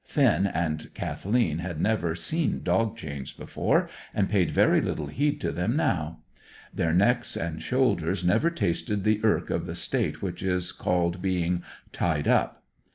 (Finn 0.03 0.47
and 0.47 0.87
Kathleen 0.95 1.59
had 1.59 1.79
never 1.79 2.15
seen 2.15 2.63
dog 2.63 2.97
chains 2.97 3.31
before, 3.31 3.87
and 4.15 4.31
paid 4.31 4.49
very 4.49 4.81
little 4.81 5.05
heed 5.05 5.39
to 5.41 5.51
them 5.51 5.75
now. 5.75 6.21
Their 6.73 6.91
necks 6.91 7.37
and 7.37 7.61
shoulders 7.61 8.21
had 8.21 8.29
never 8.29 8.49
tasted 8.49 9.03
the 9.03 9.23
irk 9.23 9.51
of 9.51 9.67
the 9.67 9.75
state 9.75 10.19
which 10.23 10.41
is 10.41 10.71
called 10.71 11.21
being 11.21 11.61
"tied 11.91 12.27
up.") 12.27 12.63